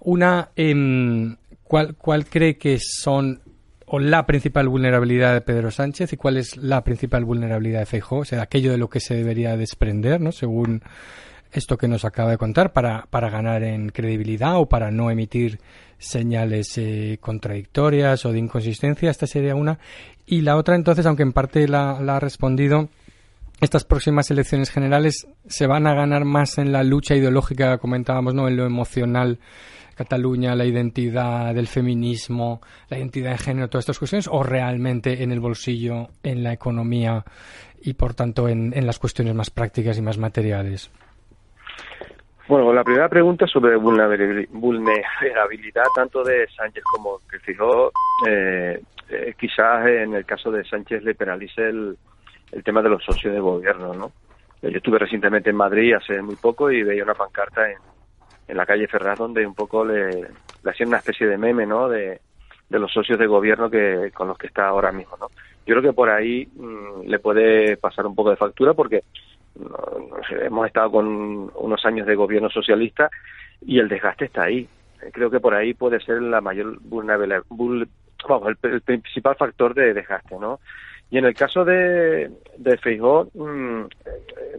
Una, 0.00 0.50
eh, 0.56 1.36
¿cuál, 1.62 1.94
¿cuál 1.94 2.26
cree 2.26 2.58
que 2.58 2.78
son 2.80 3.40
o 3.86 4.00
la 4.00 4.26
principal 4.26 4.68
vulnerabilidad 4.68 5.32
de 5.32 5.42
Pedro 5.42 5.70
Sánchez 5.70 6.12
y 6.12 6.16
cuál 6.16 6.38
es 6.38 6.56
la 6.56 6.82
principal 6.82 7.24
vulnerabilidad 7.24 7.80
de 7.80 7.86
Feijóo? 7.86 8.20
O 8.20 8.24
sea, 8.24 8.42
aquello 8.42 8.72
de 8.72 8.78
lo 8.78 8.88
que 8.90 8.98
se 8.98 9.14
debería 9.14 9.56
desprender, 9.56 10.20
¿no? 10.20 10.32
Según 10.32 10.82
esto 11.52 11.78
que 11.78 11.86
nos 11.86 12.04
acaba 12.04 12.30
de 12.30 12.38
contar, 12.38 12.72
para, 12.72 13.06
para 13.10 13.30
ganar 13.30 13.62
en 13.62 13.90
credibilidad 13.90 14.56
o 14.58 14.66
para 14.66 14.90
no 14.90 15.10
emitir 15.12 15.60
señales 15.98 16.76
eh, 16.78 17.18
contradictorias 17.20 18.26
o 18.26 18.32
de 18.32 18.40
inconsistencia. 18.40 19.08
Esta 19.08 19.28
sería 19.28 19.54
una. 19.54 19.78
Y 20.26 20.40
la 20.40 20.56
otra, 20.56 20.74
entonces, 20.74 21.06
aunque 21.06 21.22
en 21.22 21.32
parte 21.32 21.68
la 21.68 21.92
ha 21.92 22.20
respondido, 22.20 22.88
estas 23.60 23.84
próximas 23.84 24.30
elecciones 24.30 24.70
generales 24.70 25.26
se 25.46 25.66
van 25.66 25.86
a 25.86 25.94
ganar 25.94 26.24
más 26.24 26.58
en 26.58 26.72
la 26.72 26.82
lucha 26.82 27.14
ideológica, 27.14 27.78
comentábamos, 27.78 28.34
¿no? 28.34 28.48
En 28.48 28.56
lo 28.56 28.66
emocional, 28.66 29.38
Cataluña, 29.94 30.56
la 30.56 30.64
identidad 30.64 31.54
del 31.54 31.68
feminismo, 31.68 32.60
la 32.88 32.98
identidad 32.98 33.32
de 33.32 33.38
género, 33.38 33.68
todas 33.68 33.84
estas 33.84 33.98
cuestiones, 33.98 34.28
o 34.30 34.42
realmente 34.42 35.22
en 35.22 35.30
el 35.30 35.40
bolsillo, 35.40 36.08
en 36.22 36.42
la 36.42 36.52
economía 36.52 37.24
y, 37.80 37.94
por 37.94 38.14
tanto, 38.14 38.48
en, 38.48 38.72
las 38.84 38.98
cuestiones 38.98 39.34
más 39.34 39.50
prácticas 39.50 39.98
y 39.98 40.02
más 40.02 40.18
materiales. 40.18 40.90
Bueno, 42.48 42.72
la 42.74 42.84
primera 42.84 43.08
pregunta 43.08 43.46
sobre 43.46 43.76
vulnerabilidad 43.76 45.84
tanto 45.94 46.22
de 46.22 46.46
Sánchez 46.54 46.84
como 46.84 47.20
que 47.30 47.38
fijó, 47.38 47.90
eh, 48.28 48.82
eh, 49.08 49.34
quizás 49.38 49.86
en 49.86 50.12
el 50.14 50.26
caso 50.26 50.50
de 50.50 50.62
Sánchez 50.64 51.02
le 51.04 51.14
penalice 51.14 51.62
el, 51.62 51.96
el 52.54 52.62
tema 52.62 52.82
de 52.82 52.88
los 52.88 53.04
socios 53.04 53.34
de 53.34 53.40
gobierno, 53.40 53.92
¿no? 53.94 54.12
Yo 54.62 54.78
estuve 54.78 54.98
recientemente 54.98 55.50
en 55.50 55.56
Madrid 55.56 55.94
hace 55.94 56.22
muy 56.22 56.36
poco 56.36 56.70
y 56.70 56.82
veía 56.82 57.04
una 57.04 57.14
pancarta 57.14 57.70
en, 57.70 57.76
en 58.48 58.56
la 58.56 58.64
calle 58.64 58.88
Ferraz 58.88 59.18
donde 59.18 59.46
un 59.46 59.54
poco 59.54 59.84
le, 59.84 60.26
hacían 60.64 60.88
una 60.88 60.98
especie 60.98 61.26
de 61.26 61.36
meme, 61.36 61.66
¿no? 61.66 61.88
De, 61.88 62.20
de 62.68 62.78
los 62.78 62.90
socios 62.90 63.18
de 63.18 63.26
gobierno 63.26 63.68
que 63.68 64.10
con 64.14 64.28
los 64.28 64.38
que 64.38 64.46
está 64.46 64.68
ahora 64.68 64.90
mismo, 64.92 65.16
¿no? 65.18 65.28
Yo 65.66 65.74
creo 65.74 65.82
que 65.82 65.92
por 65.92 66.08
ahí 66.10 66.46
mm, 66.54 67.02
le 67.06 67.18
puede 67.18 67.76
pasar 67.76 68.06
un 68.06 68.14
poco 68.14 68.30
de 68.30 68.36
factura 68.36 68.74
porque 68.74 69.02
hemos 70.42 70.66
estado 70.66 70.90
con 70.90 71.50
unos 71.54 71.84
años 71.84 72.06
de 72.06 72.14
gobierno 72.14 72.50
socialista 72.50 73.08
y 73.60 73.78
el 73.78 73.88
desgaste 73.88 74.26
está 74.26 74.44
ahí. 74.44 74.68
Creo 75.12 75.30
que 75.30 75.40
por 75.40 75.54
ahí 75.54 75.74
puede 75.74 76.00
ser 76.00 76.22
la 76.22 76.40
mayor 76.40 76.78
vulnerabilidad, 76.80 77.42
vamos, 78.28 78.48
el, 78.62 78.70
el, 78.72 78.80
principal 78.80 79.36
factor 79.36 79.74
de 79.74 79.92
desgaste, 79.94 80.38
¿no? 80.38 80.60
Y 81.10 81.18
en 81.18 81.26
el 81.26 81.34
caso 81.34 81.64
de, 81.64 82.30
de 82.56 82.78
Feijó, 82.78 83.28
mm, 83.34 83.82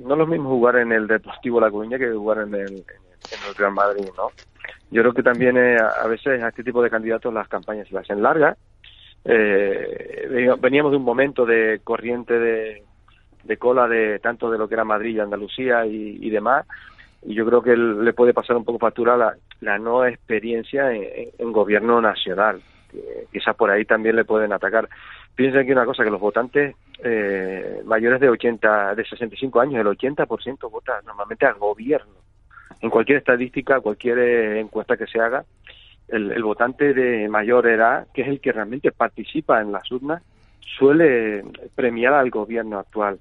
no 0.02 0.14
es 0.14 0.18
lo 0.18 0.28
mismo 0.28 0.50
jugar 0.50 0.78
en 0.78 0.92
el 0.92 1.08
Deportivo 1.08 1.60
La 1.60 1.72
Coruña 1.72 1.98
que 1.98 2.12
jugar 2.12 2.40
en 2.48 2.56
el, 2.56 2.72
en 2.72 3.40
el 3.48 3.56
Real 3.58 3.74
Madrid, 3.74 4.06
¿no? 4.16 4.30
Yo 4.92 5.02
creo 5.02 5.14
que 5.14 5.24
también 5.24 5.58
eh, 5.58 5.78
a 5.78 6.08
veces 6.08 6.42
a 6.42 6.50
este 6.50 6.64
tipo 6.64 6.82
de 6.82 6.90
candidatos 6.90 7.34
las 7.34 7.48
campañas 7.48 7.88
se 7.88 7.94
las 7.94 8.04
hacen 8.04 8.22
largas. 8.22 8.58
Eh, 9.26 10.56
veníamos 10.60 10.92
de 10.92 10.98
un 10.98 11.04
momento 11.04 11.46
de 11.46 11.82
corriente 11.84 12.38
de, 12.38 12.84
de 13.44 13.58
cola 13.58 13.88
de 13.88 14.20
tanto 14.20 14.52
de 14.52 14.58
lo 14.58 14.68
que 14.68 14.76
era 14.76 14.84
Madrid 14.84 15.16
y 15.16 15.20
Andalucía 15.20 15.86
y, 15.86 16.30
demás, 16.30 16.66
y 17.24 17.34
yo 17.34 17.46
creo 17.46 17.62
que 17.64 17.76
le 17.76 18.14
puede 18.14 18.34
pasar 18.34 18.56
un 18.56 18.66
poco 18.66 18.78
factura 18.78 19.18
la, 19.18 19.36
la 19.62 19.80
no 19.80 20.06
experiencia 20.06 20.92
en, 20.94 21.52
gobierno 21.52 22.02
nacional. 22.02 22.62
quizás 23.32 23.56
por 23.56 23.72
ahí 23.72 23.86
también 23.86 24.16
le 24.16 24.26
pueden 24.26 24.54
atacar. 24.54 24.88
Piensen 25.36 25.66
que 25.66 25.74
una 25.74 25.86
cosa, 25.86 26.04
que 26.04 26.10
los 26.10 26.22
votantes 26.22 26.76
eh, 27.04 27.82
mayores 27.86 28.22
de 28.22 28.30
80, 28.30 28.96
de 28.96 29.06
65 29.06 29.60
años, 29.60 29.82
el 29.82 29.88
80% 29.88 30.72
vota 30.72 31.02
normalmente 31.06 31.46
al 31.46 31.56
gobierno. 31.56 32.14
En 32.82 32.90
cualquier 32.90 33.18
estadística, 33.18 33.82
cualquier 33.82 34.20
eh, 34.20 34.60
encuesta 34.60 34.96
que 34.96 35.08
se 35.08 35.20
haga, 35.20 35.44
el, 36.08 36.44
votante 36.44 36.94
de 36.94 37.28
mayor 37.28 37.68
edad, 37.68 38.08
que 38.14 38.22
es 38.22 38.28
el 38.28 38.40
que 38.40 38.52
realmente 38.52 38.92
participa 38.92 39.62
en 39.62 39.72
las 39.72 39.92
urnas, 39.92 40.24
suele 40.60 41.44
premiar 41.74 42.14
al 42.14 42.30
gobierno 42.30 42.80
actual. 42.80 43.20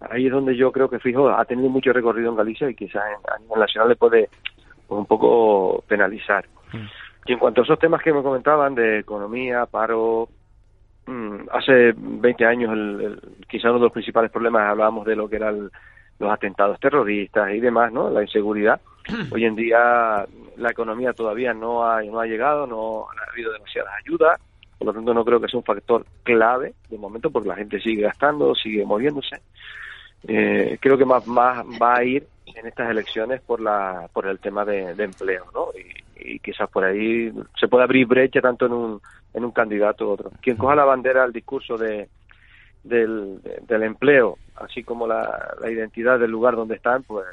Ahí 0.00 0.26
es 0.26 0.32
donde 0.32 0.56
yo 0.56 0.70
creo 0.72 0.90
que 0.90 0.98
Fijo 0.98 1.30
ha 1.30 1.44
tenido 1.46 1.70
mucho 1.70 1.92
recorrido 1.92 2.30
en 2.30 2.36
Galicia 2.36 2.68
y 2.68 2.74
quizás 2.74 3.02
a 3.02 3.38
nivel 3.38 3.58
nacional 3.58 3.88
le 3.88 3.96
puede 3.96 4.28
pues, 4.86 4.98
un 4.98 5.06
poco 5.06 5.82
penalizar. 5.88 6.46
Mm. 6.72 6.86
Y 7.26 7.32
en 7.32 7.38
cuanto 7.38 7.62
a 7.62 7.64
esos 7.64 7.78
temas 7.78 8.02
que 8.02 8.12
me 8.12 8.22
comentaban 8.22 8.74
de 8.74 9.00
economía, 9.00 9.66
paro, 9.66 10.28
hace 11.52 11.94
20 11.96 12.44
años, 12.44 12.72
el, 12.72 13.20
quizá 13.48 13.68
uno 13.68 13.78
de 13.78 13.84
los 13.84 13.92
principales 13.92 14.30
problemas, 14.30 14.68
hablábamos 14.68 15.06
de 15.06 15.16
lo 15.16 15.28
que 15.28 15.36
eran 15.36 15.70
los 16.18 16.30
atentados 16.30 16.80
terroristas 16.80 17.52
y 17.52 17.60
demás, 17.60 17.92
¿no? 17.92 18.10
La 18.10 18.22
inseguridad. 18.22 18.80
Hoy 19.30 19.44
en 19.44 19.54
día 19.54 20.26
la 20.56 20.70
economía 20.70 21.12
todavía 21.12 21.52
no 21.52 21.84
ha, 21.84 22.02
no 22.02 22.20
ha 22.20 22.26
llegado, 22.26 22.66
no 22.66 23.06
ha 23.08 23.30
habido 23.30 23.52
demasiadas 23.52 23.92
ayudas, 24.04 24.40
por 24.78 24.86
lo 24.86 24.94
tanto 24.94 25.14
no 25.14 25.24
creo 25.24 25.40
que 25.40 25.48
sea 25.48 25.58
un 25.58 25.64
factor 25.64 26.04
clave 26.22 26.74
de 26.88 26.98
momento 26.98 27.30
porque 27.30 27.48
la 27.48 27.56
gente 27.56 27.80
sigue 27.80 28.02
gastando, 28.02 28.54
sigue 28.54 28.84
moviéndose. 28.84 29.36
Eh, 30.26 30.78
creo 30.80 30.98
que 30.98 31.04
más, 31.04 31.26
más 31.26 31.64
va 31.80 31.96
a 31.96 32.04
ir 32.04 32.26
en 32.46 32.66
estas 32.66 32.90
elecciones 32.90 33.40
por 33.42 33.60
la 33.60 34.08
por 34.12 34.26
el 34.26 34.38
tema 34.38 34.64
de, 34.64 34.90
empleo, 34.90 35.46
¿no? 35.54 35.68
Y, 35.74 36.34
y, 36.34 36.38
quizás 36.38 36.68
por 36.70 36.84
ahí 36.84 37.32
se 37.58 37.68
puede 37.68 37.84
abrir 37.84 38.06
brecha 38.06 38.40
tanto 38.40 38.66
en 38.66 38.72
un 38.72 39.00
en 39.34 39.44
un 39.44 39.50
candidato 39.50 40.06
u 40.06 40.10
otro. 40.10 40.30
Quien 40.40 40.56
coja 40.56 40.74
la 40.74 40.84
bandera 40.84 41.22
al 41.22 41.32
discurso 41.32 41.76
de, 41.76 42.08
del, 42.82 43.40
del 43.66 43.82
empleo, 43.82 44.38
así 44.56 44.82
como 44.82 45.06
la, 45.06 45.54
la 45.60 45.70
identidad 45.70 46.18
del 46.18 46.30
lugar 46.30 46.56
donde 46.56 46.76
están, 46.76 47.02
pues 47.02 47.26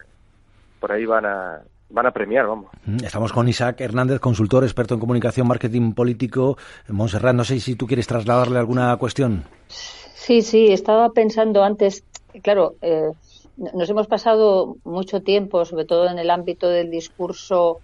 por 0.79 0.91
ahí 0.91 1.05
van 1.05 1.25
a, 1.25 1.61
van 1.89 2.05
a 2.07 2.11
premiar, 2.11 2.47
vamos. 2.47 2.71
Mm, 2.85 3.05
estamos 3.05 3.31
con 3.31 3.47
Isaac 3.47 3.79
Hernández, 3.79 4.19
consultor, 4.19 4.63
experto 4.63 4.95
en 4.95 4.99
comunicación, 4.99 5.47
marketing 5.47 5.93
político. 5.93 6.57
Montserrat, 6.89 7.35
no 7.35 7.43
sé 7.43 7.59
si 7.59 7.75
tú 7.75 7.87
quieres 7.87 8.07
trasladarle 8.07 8.59
alguna 8.59 8.95
cuestión. 8.97 9.43
Sí, 9.67 10.41
sí, 10.41 10.67
estaba 10.71 11.09
pensando 11.11 11.63
antes, 11.63 12.03
claro, 12.41 12.75
eh, 12.81 13.11
nos 13.57 13.89
hemos 13.89 14.07
pasado 14.07 14.77
mucho 14.83 15.21
tiempo, 15.21 15.65
sobre 15.65 15.85
todo 15.85 16.09
en 16.09 16.19
el 16.19 16.29
ámbito 16.29 16.69
del 16.69 16.89
discurso 16.89 17.79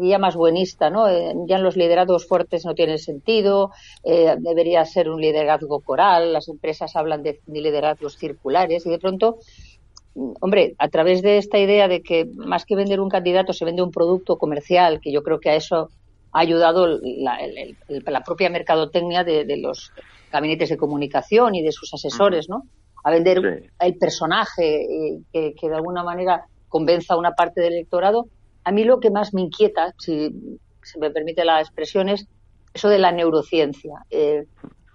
ya 0.00 0.18
más 0.18 0.36
buenista, 0.36 0.90
¿no? 0.90 1.08
Eh, 1.08 1.34
ya 1.46 1.58
los 1.58 1.76
liderazgos 1.76 2.26
fuertes 2.26 2.64
no 2.64 2.74
tienen 2.74 2.98
sentido, 2.98 3.70
eh, 4.02 4.34
debería 4.38 4.84
ser 4.84 5.10
un 5.10 5.20
liderazgo 5.20 5.80
coral, 5.80 6.32
las 6.32 6.48
empresas 6.48 6.96
hablan 6.96 7.22
de, 7.22 7.40
liderazgos 7.46 8.16
circulares 8.16 8.86
y 8.86 8.90
de 8.90 8.98
pronto, 8.98 9.38
hombre, 10.40 10.74
a 10.78 10.88
través 10.88 11.22
de 11.22 11.38
esta 11.38 11.58
idea 11.58 11.88
de 11.88 12.02
que 12.02 12.26
más 12.36 12.64
que 12.64 12.76
vender 12.76 13.00
un 13.00 13.08
candidato 13.08 13.52
se 13.52 13.64
vende 13.64 13.82
un 13.82 13.90
producto 13.90 14.36
comercial, 14.38 15.00
que 15.00 15.12
yo 15.12 15.22
creo 15.22 15.40
que 15.40 15.50
a 15.50 15.56
eso 15.56 15.90
ha 16.32 16.40
ayudado 16.40 16.86
la, 16.86 18.22
propia 18.24 18.50
mercadotecnia 18.50 19.22
de, 19.22 19.56
los 19.56 19.92
gabinetes 20.32 20.68
de 20.68 20.76
comunicación 20.76 21.54
y 21.54 21.62
de 21.62 21.72
sus 21.72 21.94
asesores, 21.94 22.48
¿no? 22.48 22.64
A 23.04 23.10
vender 23.10 23.70
el 23.78 23.96
personaje 23.96 24.82
eh, 24.82 25.20
que, 25.32 25.54
que 25.54 25.68
de 25.68 25.76
alguna 25.76 26.02
manera 26.02 26.46
convenza 26.68 27.14
a 27.14 27.18
una 27.18 27.32
parte 27.32 27.60
del 27.60 27.74
electorado 27.74 28.26
a 28.64 28.72
mí 28.72 28.84
lo 28.84 28.98
que 28.98 29.10
más 29.10 29.34
me 29.34 29.42
inquieta, 29.42 29.94
si 29.98 30.30
se 30.82 30.98
me 30.98 31.10
permite 31.10 31.44
la 31.44 31.60
expresión, 31.60 32.08
es 32.08 32.26
eso 32.72 32.88
de 32.88 32.98
la 32.98 33.12
neurociencia. 33.12 34.04
Eh, 34.10 34.44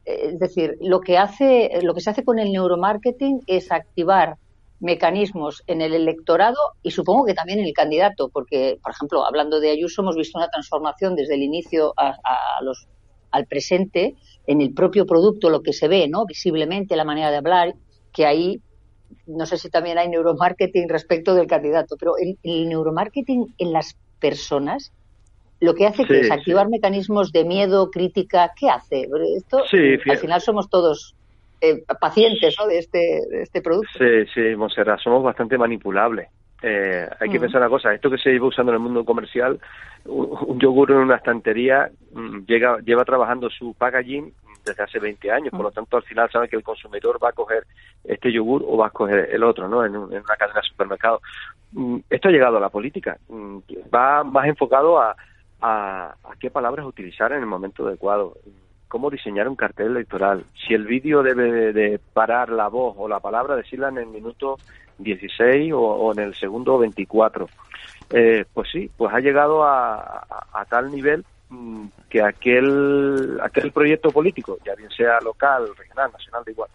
es 0.06 0.40
decir, 0.40 0.76
lo 0.82 1.02
que, 1.02 1.18
hace, 1.18 1.70
lo 1.84 1.94
que 1.94 2.02
se 2.02 2.10
hace 2.10 2.24
con 2.24 2.40
el 2.40 2.52
neuromarketing 2.52 3.42
es 3.46 3.72
activar 3.72 4.38
mecanismos 4.80 5.62
en 5.68 5.82
el 5.82 5.94
electorado 5.94 6.58
y 6.82 6.92
supongo 6.92 7.26
que 7.26 7.34
también 7.36 7.60
en 7.60 7.66
el 7.66 7.74
candidato, 7.74 8.30
porque, 8.30 8.80
por 8.82 8.92
ejemplo, 8.92 9.24
hablando 9.24 9.60
de 9.60 9.70
Ayuso, 9.70 10.02
hemos 10.02 10.16
visto 10.16 10.40
una 10.40 10.50
transformación 10.50 11.16
desde 11.16 11.36
el 11.36 11.44
inicio 11.44 11.94
a, 11.96 12.16
los, 12.64 12.88
al 13.30 13.46
presente 13.46 14.16
en 14.48 14.62
el 14.62 14.74
propio 14.74 15.06
producto, 15.06 15.50
lo 15.50 15.62
que 15.62 15.74
se 15.74 15.88
ve, 15.88 16.08
¿no? 16.08 16.26
Visiblemente, 16.26 16.96
la 16.96 17.04
manera 17.04 17.30
de 17.30 17.38
hablar, 17.38 17.76
que 18.20 18.26
ahí 18.26 18.60
no 19.28 19.46
sé 19.46 19.58
si 19.58 19.70
también 19.70 19.98
hay 19.98 20.10
neuromarketing 20.10 20.90
respecto 20.90 21.36
del 21.36 21.48
candidato, 21.48 21.96
pero 21.98 22.16
el, 22.18 22.38
neuromarketing 22.68 23.56
en 23.58 23.72
las 23.72 23.98
personas 24.20 24.92
lo 25.62 25.74
que 25.74 25.88
hace 25.88 26.04
que 26.04 26.20
es 26.20 26.32
activar 26.32 26.68
mecanismos 26.68 27.32
de 27.32 27.46
miedo, 27.46 27.90
crítica, 27.90 28.52
¿qué 28.60 28.70
hace? 28.70 29.08
Esto 29.38 29.64
al 29.64 30.18
final 30.18 30.42
somos 30.42 30.70
todos 30.70 31.16
eh, 31.62 31.82
pacientes 32.02 32.56
¿no? 32.60 32.68
de, 32.68 32.80
este, 32.80 33.22
de 33.30 33.42
este 33.44 33.62
producto. 33.62 33.90
Sí, 33.98 34.26
sí, 34.34 34.56
Monserrat, 34.58 35.00
somos 35.00 35.24
bastante 35.24 35.58
manipulables. 35.58 36.28
Eh, 36.62 37.08
hay 37.22 37.30
que 37.30 37.40
mm. 37.40 37.42
pensar 37.42 37.62
una 37.62 37.70
cosa, 37.70 37.94
esto 37.94 38.10
que 38.10 38.18
se 38.18 38.32
lleva 38.32 38.48
usando 38.48 38.74
en 38.74 38.80
el 38.80 38.82
mundo 38.82 39.06
comercial, 39.06 39.62
un, 40.04 40.60
yogur 40.60 40.92
en 40.92 40.98
una 40.98 41.16
estantería 41.16 41.90
mm, 42.12 42.40
llega, 42.46 42.80
lleva 42.80 43.06
trabajando 43.06 43.50
su 43.50 43.74
packaging 43.76 44.34
desde 44.70 44.84
hace 44.84 45.00
20 45.00 45.32
años. 45.32 45.52
Por 45.52 45.62
lo 45.62 45.72
tanto, 45.72 45.98
al 45.98 46.04
final 46.04 46.30
saben 46.32 46.50
que 46.50 46.56
el 46.56 46.64
consumidor 46.64 47.20
va 47.24 47.30
a 47.30 47.34
coger 47.34 47.66
este 48.04 48.32
yogur 48.32 48.64
o 48.66 48.78
va 48.78 48.88
a 48.88 48.92
coger 48.92 49.30
el 49.32 49.44
otro, 49.44 49.68
¿no? 49.68 49.86
En, 49.86 49.96
una 49.96 50.22
cadena 50.22 50.62
de 50.62 50.68
supermercados. 50.68 51.22
Mm, 51.72 51.98
esto 52.10 52.28
ha 52.28 52.32
llegado 52.32 52.58
a 52.58 52.62
la 52.62 52.70
política. 52.70 53.18
Mm, 53.28 53.58
va 53.94 54.24
más 54.24 54.48
enfocado 54.48 55.00
a, 55.00 55.16
a, 55.62 56.16
qué 56.40 56.50
palabras 56.50 56.86
utilizar 56.86 57.32
en 57.32 57.40
el 57.40 57.46
momento 57.46 57.88
adecuado 57.88 58.38
cómo 58.88 59.10
diseñar 59.10 59.48
un 59.48 59.56
cartel 59.56 59.92
electoral, 59.92 60.44
si 60.56 60.74
el 60.74 60.86
vídeo 60.86 61.22
debe 61.22 61.72
de, 61.72 62.00
parar 62.14 62.50
la 62.50 62.68
voz 62.68 62.96
o 62.98 63.08
la 63.08 63.20
palabra, 63.20 63.56
decirla 63.56 63.90
en 63.90 64.00
el 64.00 64.08
minuto 64.08 64.58
16 64.98 65.72
o, 65.76 66.12
en 66.12 66.20
el 66.20 66.34
segundo 66.34 66.80
24. 66.80 67.48
Eh, 68.12 68.46
pues 68.52 68.70
sí, 68.72 68.90
pues 68.98 69.14
ha 69.14 69.20
llegado 69.20 69.64
a, 69.64 70.26
tal 70.70 70.92
nivel 70.92 71.20
mm, 71.20 71.39
que 72.10 72.22
aquel, 72.22 73.40
aquel 73.42 73.72
proyecto 73.72 74.12
político, 74.12 74.58
ya 74.66 74.76
bien 74.76 74.90
sea 74.92 75.20
local, 75.22 75.68
regional, 75.78 76.12
nacional, 76.12 76.44
da 76.46 76.52
igual, 76.52 76.70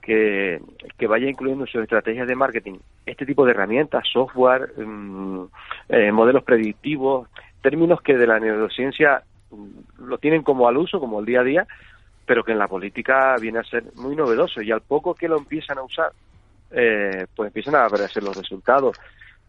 que, 0.00 0.60
que 0.98 1.06
vaya 1.06 1.28
incluyendo 1.28 1.64
en 1.64 1.70
sus 1.70 1.82
estrategias 1.82 2.26
de 2.26 2.34
marketing 2.34 2.78
este 3.06 3.26
tipo 3.26 3.44
de 3.44 3.52
herramientas, 3.52 4.04
software, 4.12 4.72
mm, 4.78 5.44
eh, 5.88 6.12
modelos 6.12 6.44
predictivos, 6.44 7.28
términos 7.62 8.00
que 8.02 8.16
de 8.16 8.26
la 8.26 8.40
neurociencia 8.40 9.22
lo 9.98 10.18
tienen 10.18 10.42
como 10.42 10.68
al 10.68 10.76
uso, 10.76 11.00
como 11.00 11.20
el 11.20 11.26
día 11.26 11.40
a 11.40 11.44
día, 11.44 11.66
pero 12.24 12.44
que 12.44 12.52
en 12.52 12.58
la 12.58 12.68
política 12.68 13.36
viene 13.40 13.58
a 13.58 13.64
ser 13.64 13.84
muy 13.96 14.14
novedoso 14.14 14.62
y 14.62 14.70
al 14.70 14.82
poco 14.82 15.14
que 15.14 15.28
lo 15.28 15.38
empiezan 15.38 15.78
a 15.78 15.82
usar, 15.82 16.12
eh, 16.70 17.26
pues 17.34 17.48
empiezan 17.48 17.74
a 17.74 17.86
aparecer 17.86 18.22
los 18.22 18.36
resultados. 18.36 18.96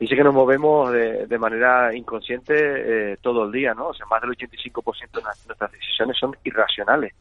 Dice 0.01 0.15
que 0.15 0.23
nos 0.23 0.33
movemos 0.33 0.91
de, 0.91 1.37
manera 1.37 1.95
inconsciente 1.95 2.55
eh, 2.55 3.17
todo 3.21 3.45
el 3.45 3.51
día, 3.51 3.75
¿no? 3.75 3.89
O 3.89 3.93
sea, 3.93 4.07
más 4.07 4.19
del 4.19 4.31
85% 4.31 5.11
de 5.11 5.21
nuestras 5.21 5.71
decisiones 5.71 6.17
son 6.17 6.35
irracionales. 6.43 7.13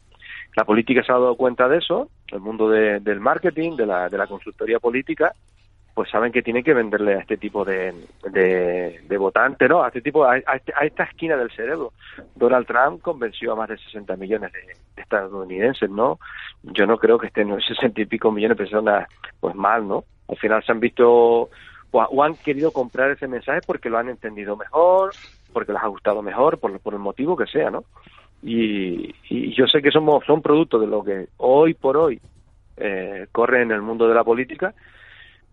La 0.55 0.65
política 0.65 1.03
se 1.03 1.11
ha 1.11 1.15
dado 1.15 1.35
cuenta 1.35 1.67
de 1.67 1.77
eso, 1.77 2.09
el 2.29 2.39
mundo 2.39 2.69
del 2.69 3.19
marketing, 3.19 3.75
de 3.75 3.85
la, 3.85 4.09
de 4.09 4.17
la 4.17 4.25
consultoría 4.25 4.79
política, 4.79 5.31
pues 5.93 6.09
saben 6.09 6.31
que 6.31 6.41
tienen 6.41 6.63
que 6.63 6.73
venderle 6.73 7.13
a 7.13 7.19
este 7.19 7.37
tipo 7.37 7.63
de, 7.63 7.93
de, 8.31 9.17
votante, 9.19 9.69
¿no? 9.69 9.83
A 9.83 9.89
este 9.89 10.01
tipo, 10.01 10.25
a, 10.25 10.37
este, 10.37 10.73
a, 10.75 10.83
esta 10.83 11.03
esquina 11.03 11.37
del 11.37 11.51
cerebro. 11.51 11.93
Donald 12.35 12.65
Trump 12.65 13.03
convenció 13.03 13.51
a 13.51 13.57
más 13.57 13.69
de 13.69 13.77
60 13.77 14.15
millones 14.15 14.51
de, 14.53 14.59
estadounidenses, 14.99 15.91
¿no? 15.91 16.17
Yo 16.63 16.87
no 16.87 16.97
creo 16.97 17.19
que 17.19 17.27
estén 17.27 17.55
60 17.55 18.01
y 18.01 18.05
pico 18.07 18.31
millones 18.31 18.57
de 18.57 18.63
personas, 18.63 19.07
pues 19.39 19.53
mal, 19.53 19.87
¿no? 19.87 20.03
Al 20.27 20.37
final 20.37 20.63
se 20.63 20.71
han 20.71 20.79
visto 20.79 21.51
o, 21.91 22.23
han 22.23 22.35
querido 22.35 22.71
comprar 22.71 23.11
ese 23.11 23.27
mensaje 23.27 23.61
porque 23.65 23.89
lo 23.89 23.97
han 23.97 24.09
entendido 24.09 24.55
mejor, 24.55 25.11
porque 25.53 25.73
les 25.73 25.81
ha 25.81 25.87
gustado 25.87 26.21
mejor, 26.21 26.59
por, 26.59 26.79
por 26.79 26.93
el 26.93 26.99
motivo 26.99 27.35
que 27.35 27.47
sea, 27.47 27.69
¿no? 27.69 27.83
Y, 28.43 29.13
y 29.29 29.53
yo 29.53 29.67
sé 29.67 29.81
que 29.81 29.91
somos 29.91 30.25
son 30.25 30.41
producto 30.41 30.79
de 30.79 30.87
lo 30.87 31.03
que 31.03 31.27
hoy 31.37 31.75
por 31.75 31.97
hoy 31.97 32.19
eh, 32.77 33.27
corre 33.31 33.61
en 33.61 33.71
el 33.71 33.81
mundo 33.81 34.07
de 34.07 34.15
la 34.15 34.23
política 34.23 34.73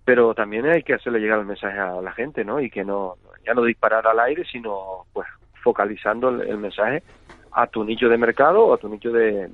pero 0.08 0.32
también 0.32 0.64
hay 0.64 0.82
que 0.82 0.94
hacerle 0.94 1.20
llegar 1.20 1.38
el 1.38 1.44
mensaje 1.44 1.78
a 1.78 2.00
la 2.00 2.12
gente, 2.12 2.42
¿no? 2.42 2.62
Y 2.62 2.70
que 2.70 2.82
no, 2.82 3.16
ya 3.44 3.52
no 3.52 3.62
disparar 3.62 4.06
al 4.06 4.18
aire, 4.20 4.42
sino 4.50 5.04
pues 5.12 5.28
focalizando 5.62 6.30
el, 6.30 6.56
mensaje 6.56 7.02
a 7.52 7.66
tu 7.66 7.84
nicho 7.84 8.08
de 8.08 8.16
mercado 8.16 8.66
o 8.66 8.74
a 8.74 8.78
tu 8.78 8.88
nicho 8.88 9.10
de, 9.10 9.48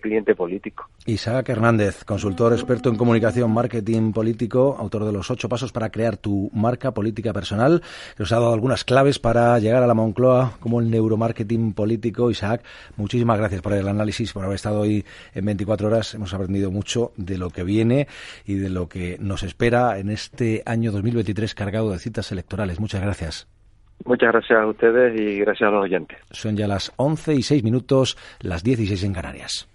cliente 0.00 0.34
político. 0.34 0.88
Isaac 1.06 1.48
Hernández, 1.48 2.04
consultor 2.04 2.52
experto 2.52 2.88
en 2.88 2.96
comunicación, 2.96 3.52
marketing 3.52 4.12
político, 4.12 4.76
autor 4.78 5.04
de 5.04 5.12
los 5.12 5.30
ocho 5.30 5.48
pasos 5.48 5.72
para 5.72 5.90
crear 5.90 6.16
tu 6.16 6.50
marca 6.54 6.92
política 6.92 7.32
personal, 7.32 7.82
que 8.16 8.22
nos 8.22 8.32
ha 8.32 8.36
dado 8.36 8.52
algunas 8.52 8.84
claves 8.84 9.18
para 9.18 9.58
llegar 9.58 9.82
a 9.82 9.86
la 9.86 9.94
Moncloa 9.94 10.54
como 10.60 10.80
el 10.80 10.90
neuromarketing 10.90 11.74
político. 11.74 12.30
Isaac, 12.30 12.64
muchísimas 12.96 13.38
gracias 13.38 13.60
por 13.60 13.72
el 13.72 13.86
análisis, 13.88 14.32
por 14.32 14.44
haber 14.44 14.56
estado 14.56 14.80
hoy 14.80 15.04
en 15.34 15.44
24 15.44 15.88
horas. 15.88 16.14
Hemos 16.14 16.32
aprendido 16.34 16.70
mucho 16.70 17.12
de 17.16 17.38
lo 17.38 17.50
que 17.50 17.64
viene 17.64 18.08
y 18.44 18.54
de 18.54 18.70
lo 18.70 18.88
que 18.88 19.18
nos 19.20 19.42
espera 19.42 19.98
en 19.98 20.10
este 20.10 20.62
año 20.66 20.92
2023 20.92 21.54
cargado 21.54 21.90
de 21.90 21.98
citas 21.98 22.32
electorales. 22.32 22.80
Muchas 22.80 23.02
gracias. 23.02 23.59
Muchas 24.04 24.32
gracias 24.32 24.58
a 24.58 24.66
ustedes 24.66 25.20
y 25.20 25.38
gracias 25.40 25.68
a 25.68 25.72
los 25.72 25.84
oyentes. 25.84 26.18
Son 26.30 26.56
ya 26.56 26.66
las 26.66 26.92
11 26.96 27.34
y 27.34 27.42
6 27.42 27.62
minutos, 27.62 28.16
las 28.40 28.62
16 28.62 29.04
en 29.04 29.12
Canarias. 29.12 29.68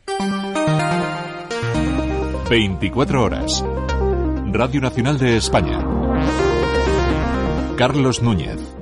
24 2.50 3.24
horas. 3.24 3.66
Radio 4.52 4.82
Nacional 4.82 5.18
de 5.18 5.38
España. 5.38 5.80
Carlos 7.78 8.22
Núñez. 8.22 8.75